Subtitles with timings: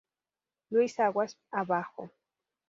[0.71, 2.09] Louis aguas abajo.